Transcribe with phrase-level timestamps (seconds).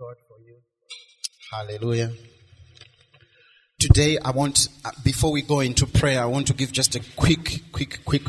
[0.00, 0.56] God for you.
[1.52, 2.12] Hallelujah.
[3.78, 7.00] Today, I want, uh, before we go into prayer, I want to give just a
[7.16, 8.22] quick, quick, quick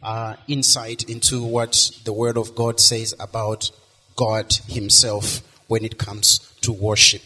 [0.00, 3.72] uh, insight into what the Word of God says about
[4.14, 7.22] God Himself when it comes to worship.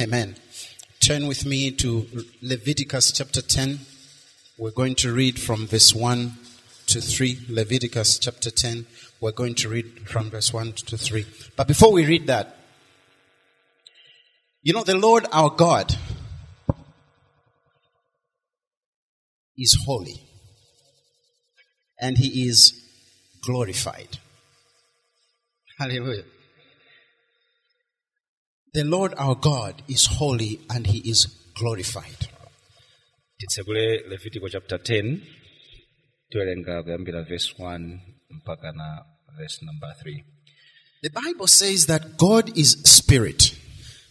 [0.00, 0.34] Amen.
[0.98, 2.08] Turn with me to
[2.42, 3.78] Leviticus chapter 10.
[4.58, 6.32] We're going to read from verse 1
[6.86, 7.38] to 3.
[7.48, 8.86] Leviticus chapter 10.
[9.20, 11.26] We're going to read from verse 1 to 3.
[11.54, 12.56] But before we read that,
[14.62, 15.94] you know, the Lord our God
[19.56, 20.20] is holy
[22.00, 22.72] and he is
[23.42, 24.18] glorified.
[25.78, 26.24] Hallelujah.
[28.72, 32.28] The Lord our God is holy and he is glorified.
[33.40, 35.20] titsekule levitico chapter 10
[36.30, 37.98] tiwerenga kuyambira verse 1
[38.30, 39.04] mpaka na
[39.38, 40.24] verse number 3
[41.02, 43.56] The Bible says that God is spirit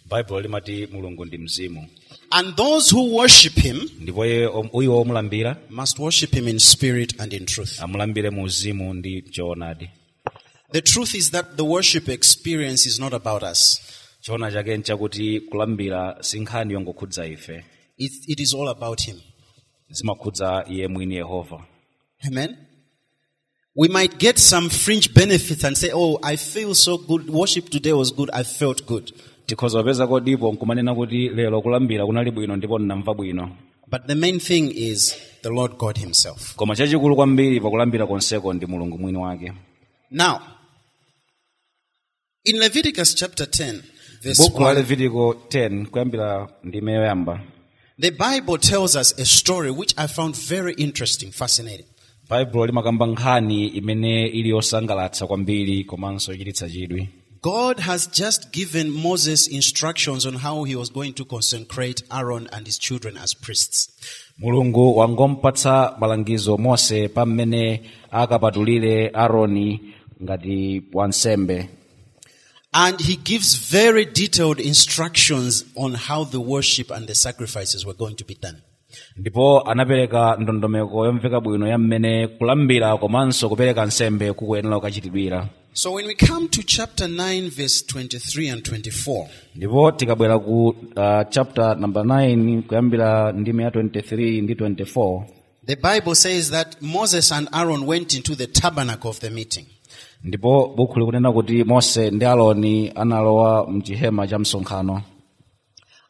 [0.10, 1.88] baibulo limati mulungu ndi mzimu
[2.30, 4.22] and those who worship him ndipo
[5.02, 7.80] omulambira must worship him in spirit and in truth.
[7.80, 9.90] amulambire mu uzimu ndi choonadi
[10.72, 13.82] The truth is that the worship experience is not about us.
[14.22, 17.64] choona chake nchakuti kulambira si nkhani yongokhudza ife
[17.98, 19.16] It, it is all about him.
[19.90, 21.66] zimakhudza iye mwini yehova
[22.28, 22.56] Amen.
[23.76, 27.30] We might get some fringe benefits and say, Oh, I feel so good.
[27.30, 28.30] Worship today was good.
[28.34, 29.14] I felt good.
[29.50, 33.46] Tikhoza kupeza kodipo nkumanena kuti lero kulambira kunali bwino ndipo ndinamva bwino
[33.92, 36.56] But the main thing is the Lord God himself.
[36.56, 39.54] koma chachikulu kwambiri pakulambira konseko ndi mulungu mwini wake
[40.12, 40.40] Now,
[42.46, 43.82] in Leviticus chapter 10,
[44.22, 47.42] verse buku la 1, levitico 10 kuyambira ndime yoyamba
[48.02, 51.86] the Bible tells us a story which I found very interesting, fascinating.
[52.30, 57.10] baibulo limakamba nkhani imene ili yosangalatsa kwambiri komanso ichititsa chidwi
[57.42, 62.66] God has just given Moses instructions on how he was going to consecrate Aaron and
[62.68, 63.90] his children as priests.
[64.38, 67.82] mulungu wangompatsa malangizo mose pa mmene
[68.12, 69.80] akapatulire aaroni
[70.24, 71.70] ngati wansembe
[72.74, 78.16] And he gives very detailed instructions on how the worship and the sacrifices were going
[78.16, 78.58] to be done.
[79.18, 86.08] ndipo anapereka ndondomeko yomveka bwino ya mmene kulambira komanso kupereka nsembe kukuyenera kukachitidwira So when
[86.08, 92.04] we come to chapter 9, verse 23 and 24, ndipo tikabwera ku uh, chapter number
[92.04, 95.24] 9 kuyambira ndime ya 23 ndi 24
[95.66, 99.66] the Bible says that Moses and Aaron went into the tabernacle of the meeting.
[100.24, 105.02] ndipo buku likunena kuti mose ndi aaroni analowa mchihema cha msonkhano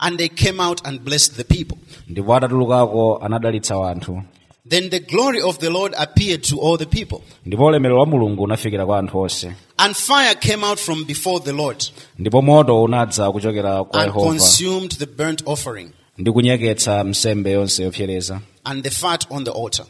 [0.02, 1.78] And they came out and blessed the people.
[2.08, 4.22] ndipo atatulukako anadalitsa wanthu
[4.69, 7.18] Then the glory of the Lord appeared to all the people.
[7.46, 9.52] ndipo ulemerero wa mulungu unafikira kwa anthu onse.
[9.78, 11.84] And fire came out from before the Lord
[12.19, 14.28] ndipo moto unadza kuchokera kwa and yehova.
[14.29, 18.41] consumed the burnt offering ndi kunyeketsa nsembe yonse yopsereza.
[18.66, 19.85] and the fat on the altar.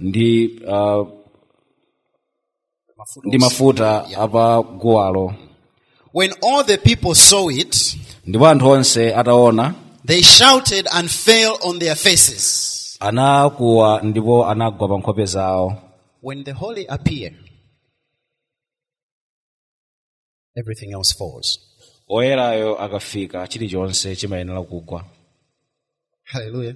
[0.00, 1.08] ndi uh,
[3.24, 5.34] ndi mafuta apa guwalo.
[6.14, 9.74] When all the people saw it, ndipo anthu onse ataona.
[10.06, 12.72] they shouted and fell on their faces.
[13.00, 15.82] Anakuwa ndipo anagwa pa nkhope zawo
[16.22, 17.32] When the holy appear,
[20.56, 21.58] everything else falls.
[22.08, 25.04] oyerayo akafika chilichonse chimayenera kugwa
[26.24, 26.74] Hallelujah.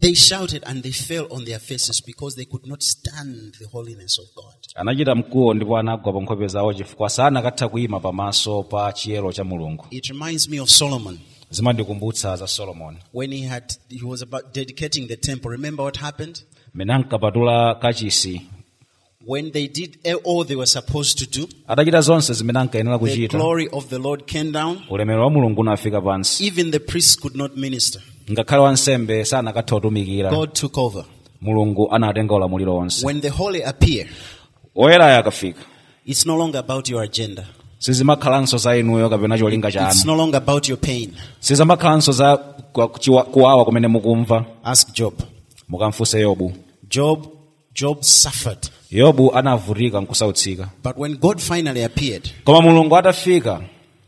[0.00, 4.18] They shouted and they fell on their faces because they could not stand the holiness
[4.18, 4.54] of God.
[4.74, 9.86] anachita mkuwo ndipo anagwa pa nkhope zawo chifukwa sanakatha kuyima pamaso pa chiyero cha mulungu
[9.90, 11.18] It reminds me of Solomon
[11.54, 15.50] zimandikumbutsa za solomoni when he had he was about dedicating the temple.
[15.50, 16.42] Remember what happened?
[16.74, 18.42] mmene ankapatula kachisi
[19.26, 23.38] When they did all they were supposed to do, atachita zonse zimene ankayenera the kuchita
[23.38, 24.78] glory of the Lord came down.
[24.90, 28.02] ulemerero wa mulungu unafika pansi Even the priests could not minister.
[28.32, 31.04] ngakhale wansembe sanakatha kutumikira God took over.
[31.40, 34.06] mulungu anatenga ulamuliro wonse When the holy appear,
[34.76, 35.60] oyerayo akafika
[36.06, 37.46] it's no longer about your agenda.
[37.88, 41.12] Sizimakhalanso za inuyo kapena cholinga It's chanu no longer about your pain.
[41.40, 42.36] sizimakhalanso za
[42.72, 45.14] kwa- kuchiwa- kuwawa kumene mukumva Ask Job.
[45.68, 46.52] mukamfunse yobu
[46.90, 47.26] Job,
[47.74, 48.58] Job suffered.
[48.90, 53.60] yobu anavutika nkusautsika But when God finally appeared, koma mulungu atafika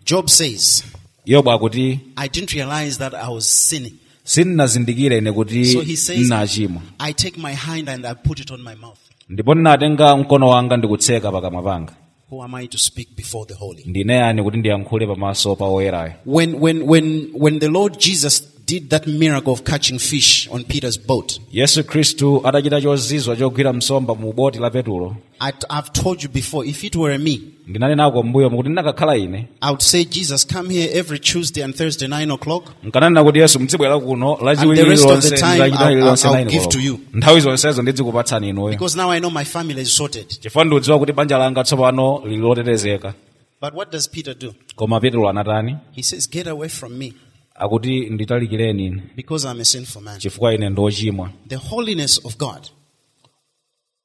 [0.06, 0.84] Job says,
[1.26, 3.92] yobu akuti I didn't realize that I was sinning.
[4.24, 8.50] sindinazindikire ine kuti So he says, ndinachimwa I take my hand and I put it
[8.50, 8.98] on my mouth.
[9.28, 11.92] ndipo ndinatenga mkono wanga ndikutseka pakamwa panga
[12.30, 13.82] Who am I to speak before the holy?
[13.86, 18.88] ndine yani kuti ndiyankhule pamaso pa oyerayo When, when, when, when the Lord Jesus did
[18.90, 24.32] that miracle of catching fish on Peter's boat, yesu khristu adachita chozizwa chogwira msomba mu
[24.32, 28.68] boti la petulo I, I've told you before, if it were me, ndinanenako mbuyo mukuti
[28.68, 32.64] ndinakakhala ine I would say, Jesus, come here every Tuesday and Thursday, 9 o'clock.
[32.84, 36.66] nkananena kuti yesu mdzibwera kuno And the rest of the time, I'll- I'll- I'll give
[36.68, 36.98] to you.
[37.14, 40.26] nthawi zonsezo ndizikupatsani inuyo Because now I know my family is sorted.
[40.40, 43.14] chifukwa ndikudziwa kuti banja langa tsopano lili lotetezeka
[43.60, 44.54] But what does Peter do?
[44.76, 47.12] koma petulo anatani He says, Get away from me
[47.58, 50.18] akuti nditalikire ine because I'm a sinful man.
[50.20, 52.60] chifukwa ine ndochimwa The holiness of God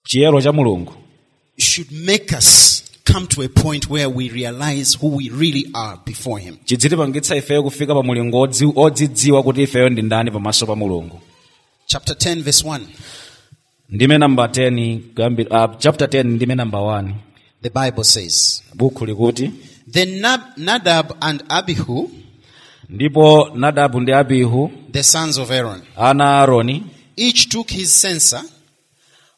[0.04, 0.94] chiyero cha mulungu
[1.58, 2.84] should make us
[3.14, 6.58] come to a point where we realize who we really are before Him.
[6.66, 11.22] chidzitipangitsa ifeyo kufika pa mulingo odzi- odzidziwa kuti ifeyo ndi ndani pamaso pa mulungu
[11.86, 12.80] Chapter 10, verse 1.
[13.90, 17.14] ndime namba 10 kuyambi- uh, chapter 10 ndime namba 1
[17.62, 18.64] The Bible says,
[19.06, 19.52] likuti
[19.92, 22.12] Then Nab- Nadab and Abihu,
[22.92, 26.84] ndipo nadabu ndi abihu the sons of Aaron, ana aaroni
[27.16, 28.44] each took his censer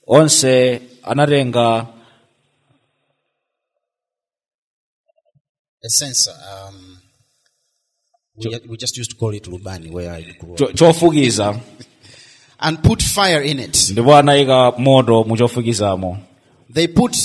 [0.07, 1.87] onse anatenga
[5.85, 6.31] a censer.
[6.31, 6.97] Um,
[8.37, 10.75] we, we just used to call it lubani where I grew up.
[10.75, 11.59] chofukiza
[12.59, 13.89] And put fire in it.
[13.91, 16.17] ndipo anayika moto mu chofukizamo
[16.73, 17.17] They put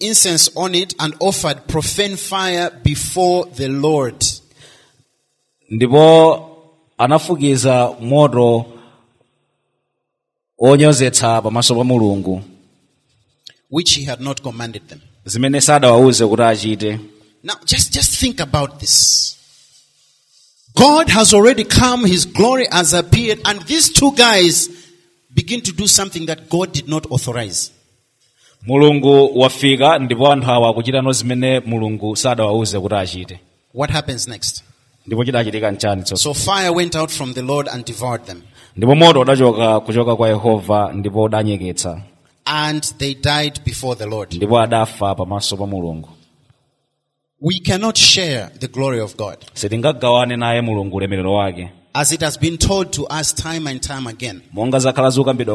[0.00, 4.24] incense on it and offered profane fire before the Lord.
[6.98, 8.66] Anafukiza moto
[10.58, 12.42] onyozetsa pamaso pa mulungu
[13.70, 15.00] which he had not commanded them.
[15.24, 16.98] zimene sadawawuze kuti achite
[17.42, 19.34] Now, just, just think about this.
[20.74, 24.68] God has already come, His glory has appeared, and these two guys
[25.34, 27.70] begin to do something that God did not authorize.
[28.66, 33.40] mulungu wafika ndipo anthu awa akuchitano zimene mulungu sadawawuze kuti achite
[33.74, 34.64] What happens next?
[35.06, 38.42] Ndipo chidachitika nchani tsono So fire went out from the Lord and devoured them,
[38.76, 42.02] ndipo moto udachoka kuchoka kwa yehova ndipo udanyeketsa.
[42.44, 44.34] And they died before the Lord.
[44.34, 46.08] ndipo adafa pamaso pa mulungu.
[47.40, 49.36] We cannot share the glory of God.
[49.54, 54.06] sitingagawane naye mulungu ulemerero wake As it has been told to us time and time
[54.06, 54.80] again, monga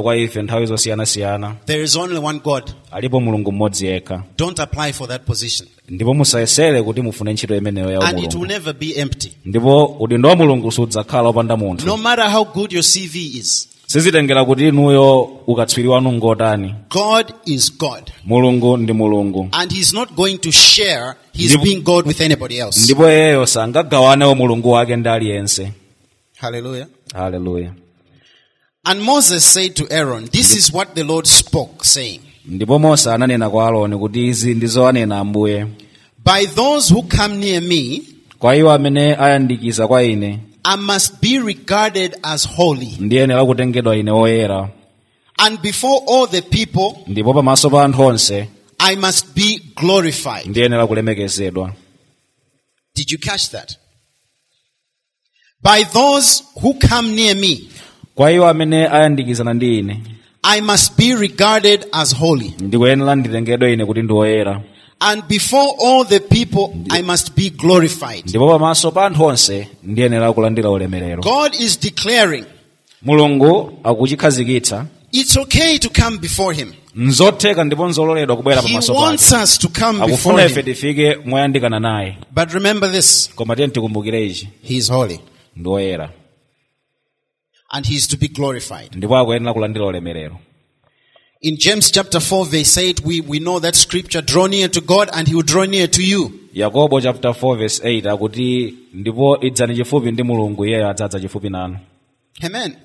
[0.02, 2.72] kwa ife nthawi zosiyanasiyana there is only one God.
[2.92, 5.68] alipo mulungu mmodzi yekha Don't apply for that position.
[5.90, 9.32] ndipo musayesere kuti mufune ntchito imeneyo ya And it will never be empty.
[9.46, 14.68] ndipo udindo wa mulungu sudzakhala munthu No matter how good your CV is, sizitengera kuti
[14.68, 18.12] inuyo ukatswiri wanu ngotani God is God.
[18.26, 22.84] mulungu ndi mulungu And He's not going to share His being God with anybody else.
[22.84, 25.72] ndipo iyeyo sangagawanewo mulungu wake ndi aliyense
[26.46, 26.88] Hallelujah.
[27.14, 27.74] Hallelujah.
[28.86, 33.50] And Moses said to Aaron, This is what the Lord spoke, saying, ndipo mose ananena
[33.50, 35.66] kwa aloni kuti izi ndizo anena ambuye
[36.26, 38.02] By those who come near me,
[38.40, 42.98] kwa iwo amene ayandikiza kwa ine I must be regarded as holy.
[43.00, 44.70] ndiyenera kutengedwa ine oyera
[45.38, 48.48] And before all the people, ndipo pamaso pa anthu onse
[48.80, 50.48] I must be glorified.
[50.48, 51.74] ndiyenera kulemekezedwa
[52.96, 53.78] Did you catch that?
[55.66, 57.60] By those who come near me,
[58.16, 60.02] kwa iwo amene ayandikizana ndi ine.
[60.44, 62.54] I must be regarded as holy.
[62.60, 64.62] ndikuyenera nditengedwe ine kuti ndi oyera
[65.00, 68.26] And before all the people, I must be glorified.
[68.30, 71.24] ndipo pamaso pa anthu onse ndiyenera kulandira ulemerero.
[71.24, 72.46] God is declaring
[73.02, 74.86] mulungu akuchikhazikitsa.
[75.12, 76.74] it's okay to come before Him.
[76.96, 81.16] nzotheka ndipo nzololedwa kubwera He pamaso wants pake us to come akufuna before ife tifike
[81.26, 82.18] moyandikana naye.
[82.36, 83.30] But remember this.
[83.36, 84.50] Koma tiye tikumbukire ichi.
[84.64, 85.20] He is holy.
[85.56, 86.08] Ndi
[87.72, 88.96] And He is to be glorified.
[88.96, 90.40] ndipo akuyenera kulandira ulemerero
[91.42, 95.10] In James chapter 4, verse 8, we, we know that scripture draw near to God
[95.14, 96.32] and He will draw near to you.
[96.54, 101.78] yakobo chapter 4 verse 8 akuti ndipo idzani chifupi ndi mulungu iyeyo adzadza chifupi nanu
[102.44, 102.76] Amen.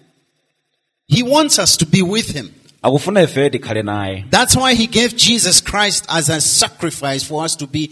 [1.09, 2.49] He wants us to be with Him.
[2.83, 7.57] akufuna ife tikhale naye That's why He gave Jesus Christ as a sacrifice for us
[7.57, 7.91] to be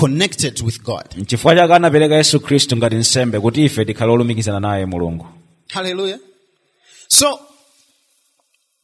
[0.00, 1.04] connected with God.
[1.16, 5.26] nchifukwa chake anapereka yesu khristu ngati nsembe kuti ife tikhale olumikizana naye mulungu
[5.68, 6.18] haleluya
[7.08, 7.38] So,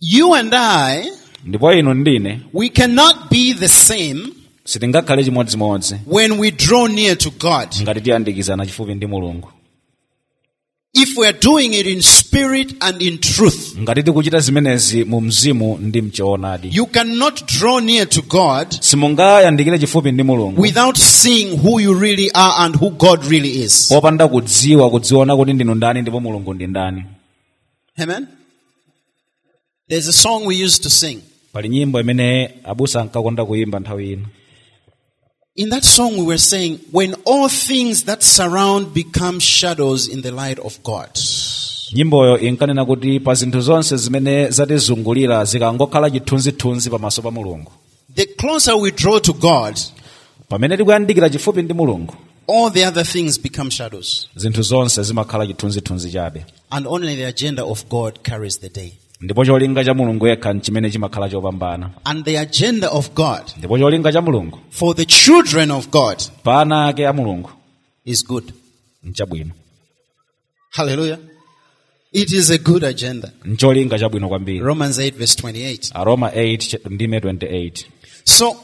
[0.00, 1.12] you and I,
[1.44, 4.20] ndipo inu ndine we cannot be the same
[4.64, 7.68] sitingakhale chimodzimodzi when we draw near to God.
[7.82, 9.48] ngati tiyandikizana chifupi ndi mulungu
[10.94, 15.78] If we are doing it in spirit and in truth, ngati tikuchita zimenezi mu mzimu
[15.78, 21.80] ndi mchoonadi you cannot draw near to God simungayandikire chifupi ndi mulungu without seeing who
[21.80, 23.88] you really are and who God really is.
[23.88, 27.04] popanda kudziwa kudziona kuti ndinu ndani ndipo mulungu ndi ndani
[27.98, 28.26] Amen.
[29.88, 31.18] There's a song we used to sing.
[31.52, 34.26] pali nyimbo imene abusa ankakonda kuyimba nthawi ino
[35.54, 40.30] In that song, we were saying, when all things that surround become shadows in the
[40.32, 41.10] light of God.
[41.94, 47.70] nyimboyo inkanena kuti pa zinthu zonse zimene zatizungulira zikangokhala chithunzithunzi pamaso pa mulungu
[48.14, 49.78] The closer we draw to God,
[50.48, 52.14] pamene tikuyandikira chifupi ndi mulungu
[52.48, 54.28] all the other things become shadows.
[54.36, 58.92] zinthu zonse zimakhala chithunzithunzi chabe And only the agenda of God carries the day.
[59.22, 64.12] Ndipo cholinga cha mulungu yekha nchimene chimakhala chopambana And the agenda of God ndipo cholinga
[64.12, 67.50] cha mulungu for the children of God pa ana ake a mulungu
[68.04, 68.52] is good.
[69.04, 69.50] nchabwino
[70.70, 71.18] Hallelujah.
[72.12, 73.32] It is a good agenda.
[73.44, 75.90] ncholinga chabwino kwambiri Romans 8 verse 28.
[75.94, 77.84] aroma 8 ndime 28
[78.24, 78.56] So,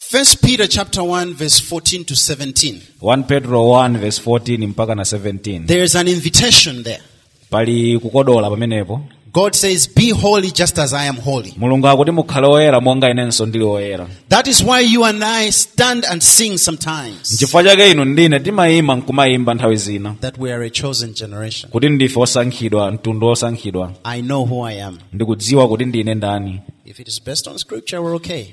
[0.00, 2.80] First Peter chapter 1 verse 14 to 17.
[3.02, 7.02] 1 petro 1 verse 14 mpaka na 17 There is an invitation there.
[7.50, 9.00] pali kukodola pamenepo
[9.32, 11.54] God says, be holy just as I am holy.
[11.56, 16.04] mulungu akuti mukhale oyera monga inenso ndili oyera That is why you and I stand
[16.04, 20.70] and sing sometimes nchifukwa chake inu ndine timayima nkumayimba nthawi zina that we are a
[20.70, 21.70] chosen generation.
[21.70, 24.98] kuti ndife osankhidwa mtundu osankhidwa I know who I am.
[25.12, 28.44] ndikudziwa kuti ndine ndani If it is based on scripture, we're okay.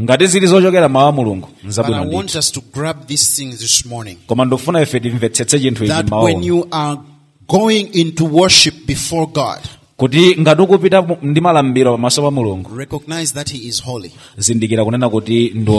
[0.00, 3.86] ngati zili zochokera mawu a mulungu But I want us to grab these things this
[3.86, 4.16] morning.
[4.26, 7.00] koma ndofuna ife timvetsetse chinthu ichi mawu when you are
[7.48, 9.58] going into worship before God,
[10.00, 14.10] kuti ngati ukupita ndi malambiro pamaso pa mulungu recognize that He is holy.
[14.38, 15.72] zindikira kunena kuti ndi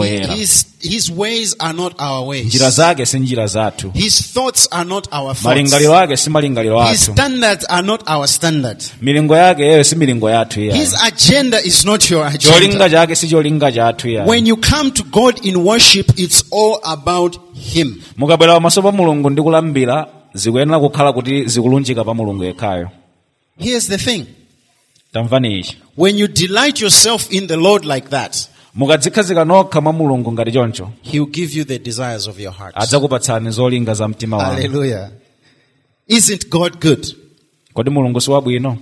[0.81, 2.75] His, ways are not our njira ways.
[2.75, 5.43] zake si njira zathu His thoughts are not our thoughts.
[5.45, 8.77] malingaliro ake si malingaliro athu standards are not our standard.
[9.01, 12.89] milingo yake yeyo si milingo yathu His agenda is not your cholinga agenda.
[12.89, 17.37] chake si cholinga chathu When you come to God in worship, it's all about
[17.73, 18.01] Him.
[18.17, 22.89] mukabwera pamaso pa mulungu ndi kulambira zikuyenera kukhala kuti zikulunjika pa mulungu yekhayo
[23.61, 24.25] Here's the thing.
[25.95, 31.25] When you delight yourself in the Lord like that, mukadzikhazika nokha mulungu ngati choncho He'll
[31.25, 32.75] give you the desires of your heart.
[32.77, 35.09] adzakupatsani zolinga za mtima wanu Hallelujah.
[36.07, 37.15] Isn't God good?
[37.73, 38.77] kodi mulungu si wabwino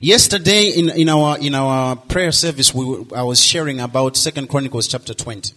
[0.00, 4.48] Yesterday in, in our in our prayer service, we were, I was sharing about Second
[4.48, 5.52] Chronicles chapter twenty.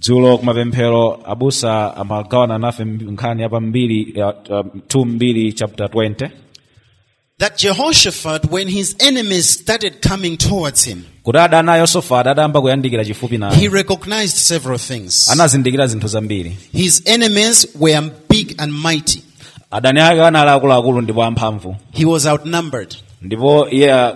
[0.00, 6.30] dzulo kumapemphero abusa amagawana nafe nkhani ya pambiri ya uh, 2 mbiri chapter 20
[7.38, 11.38] That Jehoshaphat, when his enemies started coming towards him, kuti
[11.78, 15.28] yosafati adayamba kuyandikira chifupi he recognized several things.
[15.30, 19.22] anazindikira zinthu zambiri His enemies were big and mighty.
[19.70, 22.94] adani ake anali akuluakulu ndipo amphamvu He was outnumbered.
[23.24, 24.12] Ndipo iye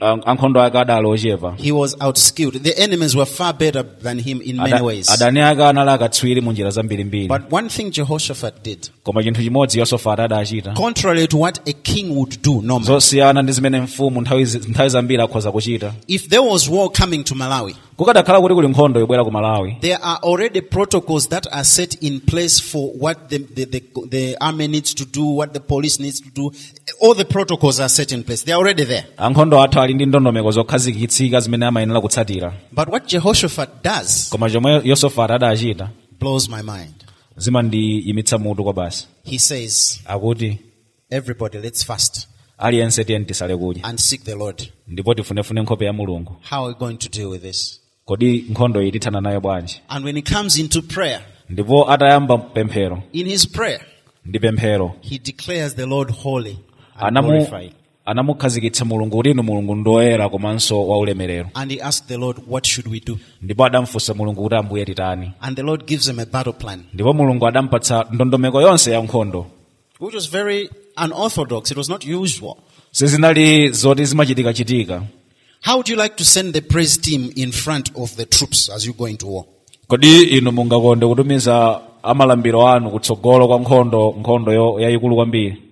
[0.00, 2.62] ankhondo ake adali ochepa He was outskilled.
[2.62, 5.08] The enemies were far better than him in many ways.
[5.10, 9.78] adani ake anali akatswiri mu njira zambirimbiri But one thing Jehoshaphat did, koma chinthu chimodzi
[9.78, 14.88] yosafati adachita contrary to what a king would do normally, zosiyana ndi zimene mfumu nthawi
[14.88, 15.92] zambiri akhoza kuchita.
[16.08, 19.98] If there was war coming to Malawi, kukadakhala kuti kuli nkhondo yobwera ku malawi there
[20.02, 24.68] are already protocols that are set in place for what the, the, the, the army
[24.68, 26.50] needs to do, what the police needs to do.
[27.00, 28.42] All the protocols are set in place.
[28.44, 29.04] They're already there.
[29.16, 34.80] ankhondo athu ali ndi ndondomeko zokhazikitsika zimene amayenera kutsatira But what Jehoshaphat does koma chomwe
[34.84, 35.90] yosafati adachita
[36.20, 36.94] blows my mind.
[37.36, 40.58] zimandiyimitsa mutu kwa basi He says, akuti
[41.10, 42.28] everybody let's fast
[42.58, 44.68] aliyense tiyeni tisale kudya and seek the Lord.
[44.88, 47.77] ndipo tifunefune nkhope ya mulungu How are we going to deal with this?
[48.08, 53.02] Kodi nkhondo iyi tithana nayo bwanji And when he comes into prayer, ndipo atayamba pemphero
[53.12, 53.80] in his prayer,
[54.26, 56.56] ndi pemphero he declares the Lord holy
[56.96, 57.72] and anamu glorified.
[58.04, 62.88] anamukhazikitsa mulungu kuti inu mulungu ndoyera komanso waulemerero And he asked the Lord, what should
[62.92, 63.18] we do?
[63.42, 67.12] ndipo adamfunsa mulungu kuti ambuye titani And the Lord gives him a battle plan, ndipo
[67.12, 69.46] mulungu adampatsa ndondomeko yonse ya nkhondo
[70.00, 70.70] which was very
[71.04, 71.70] unorthodox.
[71.70, 72.54] It was not usual.
[72.90, 75.02] sizinali zoti zimachitika-chitika
[75.60, 78.86] How would you like to send the praise team in front of the troops as
[78.86, 79.44] you go into war?
[79.88, 85.62] kodi inu mungakonde kutumiza amalambiro anu kutsogolo kwa nkhondo nkhondo yayikulu kwambiri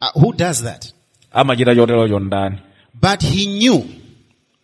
[0.00, 0.92] Uh, who does that?
[1.32, 1.74] amachita
[2.20, 2.56] ndani
[3.00, 3.82] But he knew,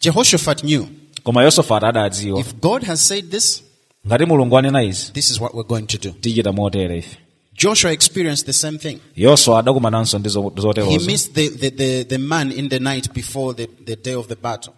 [0.01, 0.87] Jehoshaphat knew,
[1.25, 3.63] koma yosafati adadziwa if God has said this,
[4.07, 6.11] ngati mulungu anena izi this is what we're going to do.
[6.21, 7.19] tichita motere ife
[7.57, 8.99] Joshua experienced the same thing.
[9.17, 13.13] yoswa adakumananso ndi zo- He zoterozo missed the, the, the, the man in the night
[13.15, 14.73] before the, the day of the battle.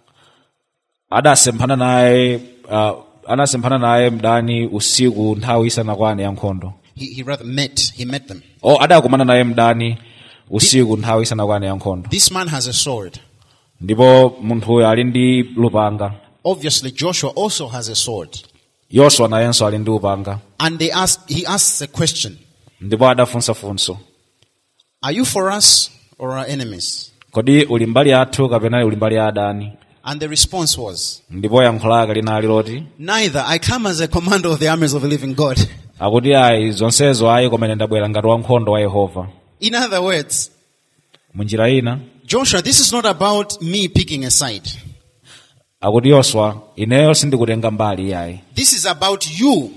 [1.10, 2.40] adasemphana naye
[2.70, 2.92] uh,
[3.28, 8.40] anasemphana naye mdani usiku nthawi isanakwane ya nkhondo He, he rather met, he met them.
[8.62, 9.98] o adakumana naye mdani
[10.50, 13.18] usiku nthawi isanakwane ya nkhondo This man has a sword.
[13.80, 16.12] ndipo munthuyo ali ndi lupanga
[16.44, 18.30] Obviously, Joshua also has a sword.
[18.90, 22.36] yoswa nayenso ali ndi upanga And they ask, he asks a question.
[22.80, 23.98] Ndipo adafunsafunso
[25.02, 27.12] Are you for us or our enemies?
[27.30, 29.72] kodi uli mbali yathu kapena uli mbali ya adani
[30.08, 33.44] And the response was, Neither.
[33.44, 35.58] I come as a commander of the armies of the living God.
[36.00, 39.28] akuti ayi zonsezo ayi ndabwera ngati wankhondo wa yehova
[39.60, 40.50] In other words,
[41.34, 44.70] munjira ina Joshua, this is not about me picking a side.
[45.80, 49.70] akuti yoswa ineyo sindikutenga mbali yayi This is about you,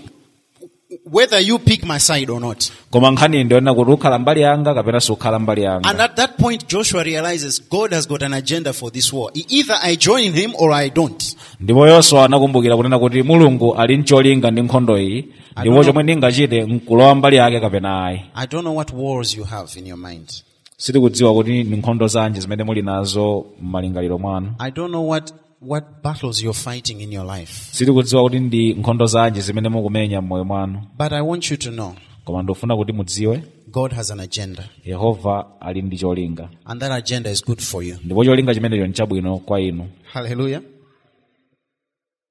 [1.11, 2.71] whether you pick my side or not.
[2.91, 7.03] koma nkhani ndiyonena kuti ukhala mbali yanga kapena sukhala mbali And at that point, Joshua
[7.03, 9.31] realizes God has got an agenda for this war.
[9.33, 11.35] E- Either I join him or I don't.
[11.59, 15.25] ndipo yoswa anakumbukira kunena kuti mulungu ali mcholinga ndi nkhondo iyi
[15.61, 19.79] ndipo chomwe ndingachite nkulowa mbali yake kapena ayi I don't know what wars you have
[19.79, 20.29] in your mind.
[20.77, 25.83] sitikudziwa kuti ni nkhondo zanji zimene muli nazo m'malingaliro mwanu I don't know what, what
[26.03, 27.53] battles you're fighting in your life.
[27.71, 31.93] sitikudziwa kuti ndi nkhondo zanji zimene mukumenya m'moyo mwanu But I want you to know
[32.25, 34.63] koma ndikufuna kuti mudziwe God has an agenda.
[34.85, 37.95] yehova ali ndi cholinga And that agenda is good for you.
[38.05, 40.61] ndipo cholinga chimenecho chabwino kwa inu Hallelujah.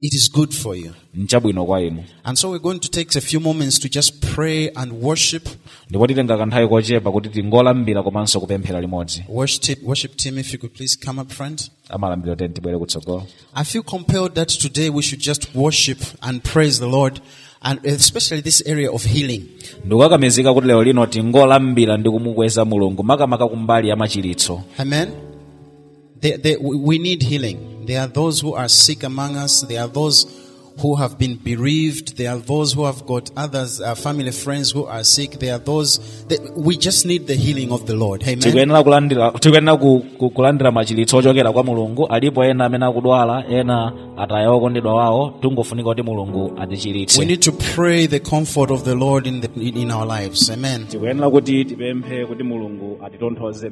[0.01, 0.93] It is good for you.
[2.25, 5.49] And so we're going to take a few moments to just pray and worship.
[9.29, 11.71] Worship, worship team, if you could please come up kutsogolo
[13.55, 17.21] I feel compelled that today we should just worship and praise the Lord,
[17.63, 19.49] and especially this area of healing.
[24.79, 25.28] Amen.
[26.21, 27.87] They, they, we need healing.
[27.87, 29.63] There are those who are sick among us.
[29.63, 30.27] There are those
[30.81, 32.17] who have been bereaved.
[32.17, 35.33] There are those who have got others, uh, family friends who are sick.
[35.33, 38.23] There are those that we just need the healing of the Lord.
[38.23, 38.39] Amen.
[38.41, 43.93] tikuyenera kulandira tikuyenera ku, ku, kulandira machiritso ochokera kwa mulungu alipo ena amene akudwala ena
[44.17, 46.53] ataya okondedwa wawo tungofunika kuti mulungu
[47.19, 50.51] We need to pray the comfort of the Lord in, the, in our lives.
[50.51, 50.87] Amen.
[50.87, 53.71] tikuyenera kuti tipemphe kuti mulungu atitonthoze